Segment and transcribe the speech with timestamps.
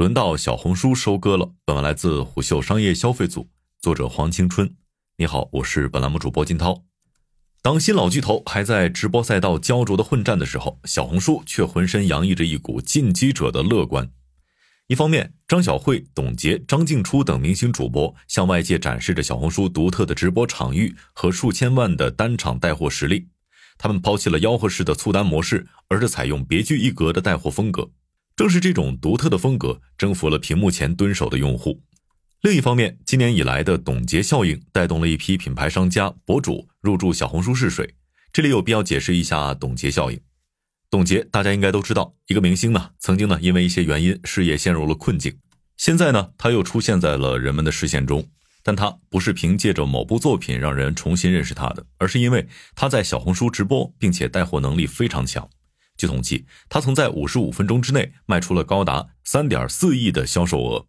[0.00, 1.52] 轮到小红书收割了。
[1.66, 3.50] 本文来自虎嗅商业消费组，
[3.82, 4.74] 作者黄青春。
[5.18, 6.84] 你好，我是本栏目主播金涛。
[7.60, 14.10] 当新老巨头还在直播赛道焦灼的混战的时候，小红书却浑身洋溢着一股进击者的乐观。
[14.86, 23.28] 一方面，张小慧、董洁、张静初等明星主播向外界展示着小红书独特的直播场域和数千万的单场带货实力。
[23.76, 27.90] 他们抛弃了吆喝式的促单模式，而是采用别具一格的带货风格。
[28.36, 31.82] 正是这种独特的风格，征服了屏幕前蹲守的用户。
[32.42, 37.94] 另一方面，今年以来的董洁效应，带动了一批品牌商家、博主入驻小红书试水。
[38.32, 40.18] 这里有必要解释一下董洁效应。
[40.88, 45.36] 董洁，大家应该都知道，一个明星呢，曾经呢因为一些原因事业陷入了困境，
[45.76, 48.26] 现在呢他又出现在了人们的视线中，
[48.62, 55.48] 但他不是凭借着某部作品让人重新认识他的，而是因为他在小红书直播，并且带货能力非常强。
[56.00, 60.86] 据统计，他曾在五十五分钟之内卖出了高达三点四亿的销售额，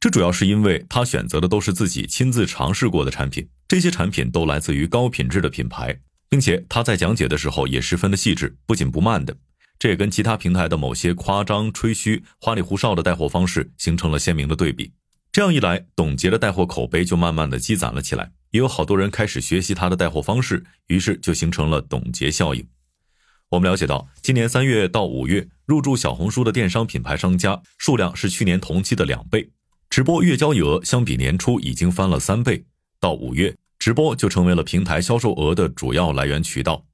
[0.00, 6.00] 这主要是因为他选择的都是自己亲自尝试过的产品，这些产品都来自于高品质的品牌。
[6.30, 9.34] 并且他在讲解的时候也十分的细致，不紧不慢的，
[9.78, 14.92] 这也跟其他平台的某些夸张、吹嘘、花里胡哨的带货方式形成了鲜明的对比。
[15.32, 22.66] 这样一来，董洁的带货口碑就慢慢的积攒了起来，也有好多人开始学习他的带货方式，于是就形成了董洁效应。
[23.50, 29.48] 我们了解到，今年三月到五月入驻小红书的电商品牌商家数量是去年同期的两倍，
[29.88, 32.64] 直播月交易额相比年初已经翻了三倍，
[33.00, 33.56] 到五月。
[33.78, 36.84] 直播就成为了平台销售额的主要来源渠道，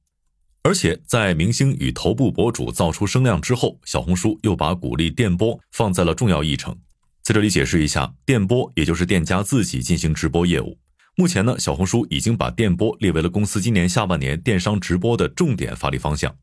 [0.62, 6.76] 而且在明星与头部博主造出声量之后，小红书又把鼓励电播放在了重要议程。
[7.22, 10.78] 在这里解释一下，电播也就是店家自己进行直播业务。
[11.16, 16.36] 目前呢，小红书已经把电播列为了公司今年下半年电商直播的重点发力方向。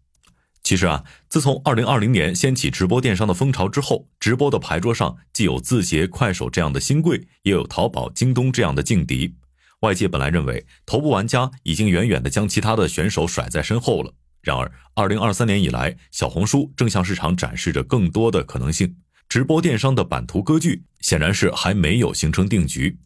[0.64, 9.36] 其实啊，自从二零二零年掀起直播电商的风潮之后，直播的牌桌上既有字节、快手这样的新贵，也有淘宝、京东这样的劲敌。
[9.82, 18.96] 外界本来认为头部玩家已经远远的将其他的选手甩在身后了，然而，二零二三年以来，小红书正向市场展示着更多的可能性。
[19.28, 23.00] 直播电商的版图割据显然是还没有形成定局。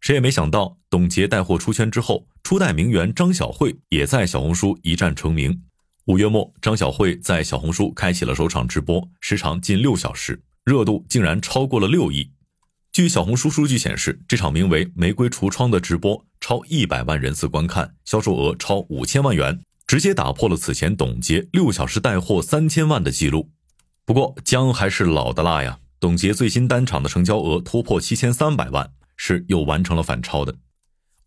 [0.00, 5.62] 谁也没想到，董洁带货出圈之后，初代名媛张小慧也在小红书一战成名。
[6.08, 12.32] 五月末，张小慧在小红书开启了首场直播，时长近六小时，热度竟然超过了六亿。
[12.90, 23.50] 据小红书数据显示，这场名为“玫瑰橱窗”的直播超一百万人次观看，销售额超五千万元，直接打破了此前董洁六小时带货三千万的记录。
[24.06, 30.54] 不过姜还是老的辣呀，董洁最新单场的成交额突破七千三百万，是又完成了反超的。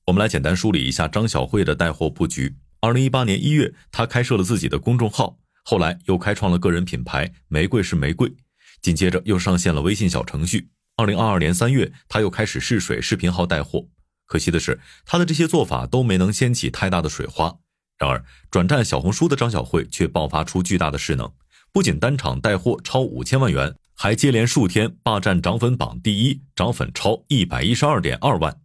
[0.07, 2.55] 我们来简单梳理一下张小慧的带货布局。
[2.83, 8.33] 二零一八年一月，他开设了自己的公众号，后来又开创了个人品牌“玫瑰是玫瑰”，
[8.81, 10.67] 紧接着又上线了微信小程序。
[10.97, 13.85] 二零二二年三月，他又开始试水视频号带货。
[14.25, 17.55] 可惜的是，他的这些做法都没能掀起太大的水花。
[17.99, 21.31] 然而，转战小红书的张小慧却爆发出巨大的势能，
[21.71, 28.59] 不仅单场带货超五千万元，还接连数天霸占涨粉榜第一，涨粉超一百一十二点二万。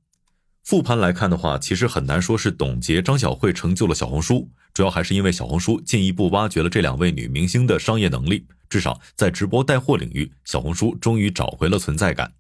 [0.67, 8.45] 复盘来看的话，其实很难说是董洁、张小慧成就了小红书，主要还是因为小红书进一步挖掘了这两位女明星的商业能力。
[8.69, 12.33] 至少在直播带货领域，小红书终于找回了存在感。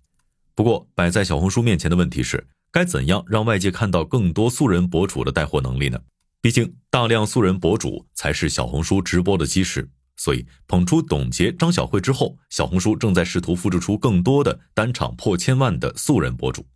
[0.57, 6.01] 不过，摆在小红书面前的问题是，该怎样让外界看到更多素人博主的带货能力呢？
[6.41, 9.89] 毕竟，大量素人博主才是小红书直播的基石。
[10.17, 16.67] 所以，捧出董洁、张小慧之后，小红书正在试图复制出更多的单场破千万的素人博主。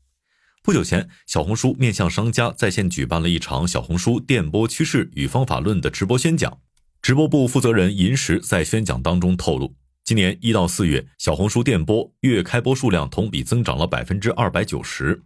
[0.62, 6.58] 不久前，小红书面向商家在线举办了一场小红书电波趋势与方法论的直播宣讲。
[7.00, 15.22] 直播部负责人银石在宣讲当中透露，今年一到四月，小红书电波月开播数量同比增长了百分之二百九十，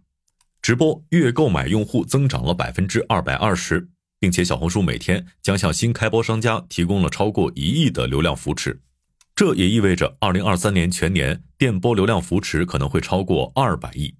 [0.61, 3.89] 直播月购买用户增长了百分之二百二十，
[4.21, 8.79] 并且小红书每天将向新开播商家提供了超过一亿的流量扶持，
[9.35, 14.15] 这也意味着二零二三年全年电波流量扶持可能会超过二百亿。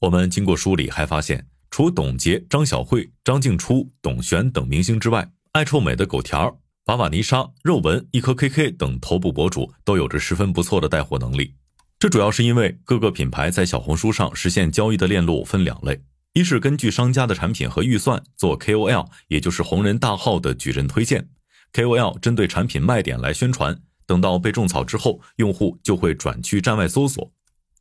[0.00, 6.60] 我们经过梳理，还发现，除董洁、张小慧、张静初、董璇等明星之外，爱臭美的狗条。
[6.84, 11.54] 瓦瓦泥沙、肉文、一颗 KK 等头部博主都有着十分不错的带货能力。
[11.98, 16.00] 这主要是因为各个品牌在小红书上实现交易的链路分两类：
[16.34, 21.26] 一是根据商家的产品和预算做 KOL，也就是红人大号的矩阵推荐
[21.72, 27.32] ；KOL 针对产品卖点来宣传，等到被种草之后，用户就会转去站外搜索。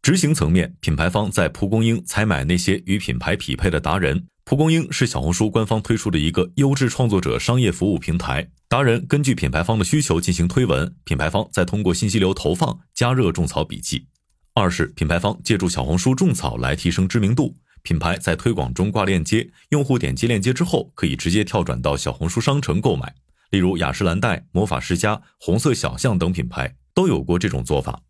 [0.06, 4.28] 执行层面，品牌方在蒲公英采买那些与品牌匹配的达人。
[4.44, 8.48] 蒲公英是小红书官方推出的一个优质创作者商业服务平台。
[8.68, 14.06] 达人根据品牌方的需求进行推文，品牌方再通过信息流投放加热种草笔记。
[14.54, 23.12] 二是品牌方借助小红书种草来提升知名度，品牌在推广中挂链接，用户点击链接之后可以直接跳转到小红书商城购买。
[23.50, 28.04] 例如雅诗兰黛、魔法世家、红色小象等品牌都有过这种做法。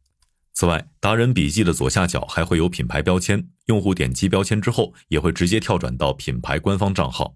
[0.56, 7.36] 此外，达人笔记的左下角还会有品牌标签，用户点击标签之后也会直接跳转到品牌官方账号。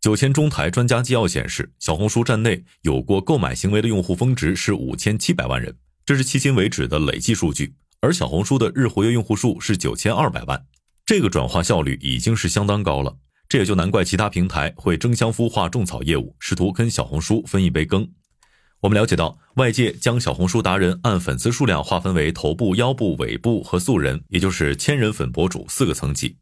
[0.00, 7.76] 九千中台专家纪要显示，小红书站内有过购买行为的用户峰值是五千七百万人，这是迄今为止的累计数据。
[8.00, 10.66] 而小红书的日活跃用户数是九千二百万，
[11.06, 13.16] 这个转化效率已经是相当高了。
[13.48, 18.10] 这也就难怪其他平台会争相孵化种草业务，试图跟小红书分一杯羹。
[18.82, 26.38] 我们了解到，外界将小红书达人按粉丝数量划分为头部、腰部、尾部和素人，也就是千人粉博主四个层级。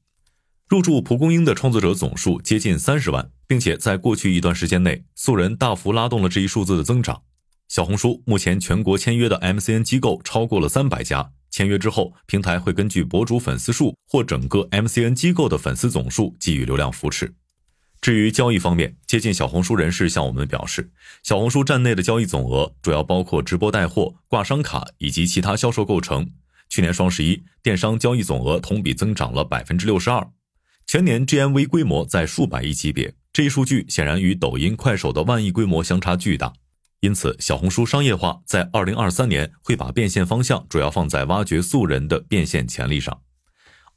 [0.67, 7.21] 入驻蒲公英的创作者总数接近三十万，并且在过去一段时间内，素人大幅拉动了这一数字的增长。
[7.69, 11.33] 小红书目前全国签约的 MCN 机构超过了三百家。
[11.51, 17.35] 签约之后，平台会根据博主粉丝数或整个 MCN 机构的粉丝总数给予流量扶持。
[18.01, 20.91] 至于交易方面，接近小红书人士向我们表示，
[21.23, 26.31] 小红书站内的交易总额主要包括直播带货、挂商卡以及其他销售构成。
[26.71, 30.27] 去年双十一，电商交易总额同比增长了百分之六十二，
[30.87, 33.13] 全年 GMV 规模在数百亿级别。
[33.33, 36.55] 这一数据显然与抖音、快手的万亿规模相差巨大。
[37.01, 43.21] 因此，小红书商业化在二零二三年会把变现方向主要放在挖掘素人的变现潜力上。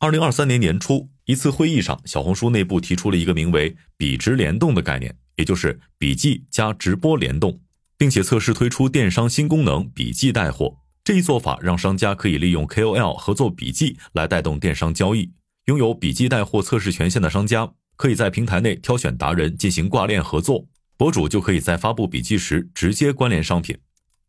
[0.03, 7.61] 二零二三年年初，一次会议上，小红书内部提出了一个名为“笔直联动”的概念，也就是笔记加直播联动，
[7.97, 10.75] 并且测试推出电商新功能“笔记带货”。
[11.05, 15.31] 这一做法让商家可以利用 KOL 合作笔记来带动电商交易。
[15.67, 20.67] 拥有笔记带货测试权限的商家，可以在平台内挑选达人进行挂链合作。
[20.97, 23.77] 博主就可以在发布笔记时直接关联商品。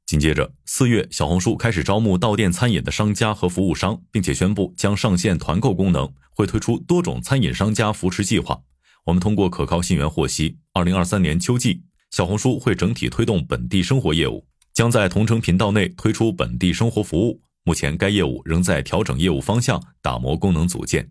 [0.06, 8.60] 紧接着，四月，小红书开始招募到店餐饮的商家和服务商，并且宣布将上线团购功能，会推出多种餐饮商家扶持计划。
[9.06, 17.40] 我们通过可靠信源获悉，二零二三年秋季，小红书会整体推动本地生活业务，将在同城频道内推出本地生活服务。
[17.64, 21.10] 目前，该业务仍在调整业务方向，打磨功能组件。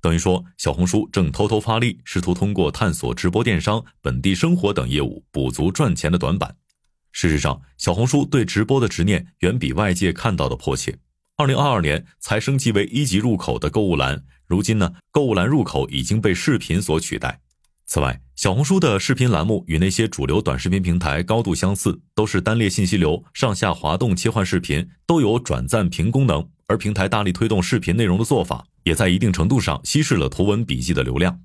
[0.00, 6.56] 等于说，小红书正偷偷发力，试图通过探索直播电商、本地生活等业务补足赚钱的短板。
[7.12, 10.98] 事实上，小红书对直播的执念远比外界看到的迫切。
[11.36, 17.40] 二零二二年才升级为一级入口的购物栏，如今呢，购物栏入口已经被视频所取代。
[17.84, 26.48] 此外，小红书的视频栏目与那些主流短视频平台高度相似，都是单列信息流，上下滑动切换视频，都有转赞评功能。
[26.68, 31.40] 而平台大力推动视频内容的做法，也在一定程度上稀释了图文笔记的流量。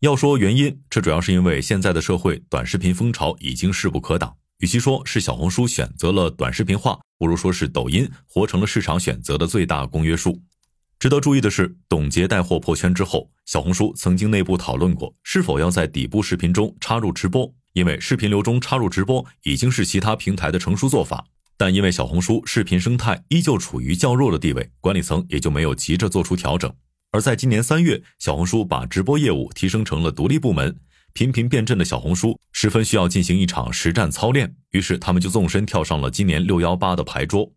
[0.00, 4.36] 要说原因，这主要是因为现在的社会短视频风潮已经势不可挡。
[4.62, 10.40] 与其说是小红书选择了短视频化，不如说是抖音活成了市场选择的最大公约数。
[11.00, 21.24] 值得注意的是，董洁带货破圈之后，小红书曾经内部讨论过是否要在底部视频中插入直播，因为视频流中插入直播已经是其他平台的成熟做法。
[21.56, 26.72] 但因为小红书视频生态依旧处于较弱的地位，管理层也就没有急着做出调整。
[27.10, 30.78] 而在今年三月，小红书把直播业务提升成了独立部门，
[31.14, 37.52] 频频变阵的小红书十分需要进行一场实战操练，于是他们就纵身跳上了今年六幺八的牌桌。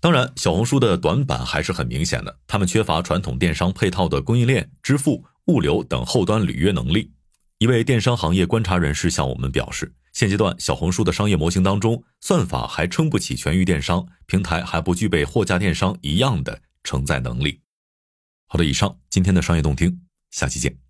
[0.00, 7.12] 当然，小红书的短板还是很明显的，他们缺乏传统电商配套的供应链、支付、物流等后端履约能力。
[7.58, 9.94] 一位电商行业观察人士向我们表示。
[10.12, 17.60] 现阶段，小红书的商业模型当中，算法还撑不起全域电商平台，还不具备货架电商一样的承载能力。
[18.46, 20.81] 好的，以上今天的商业动听，下期见。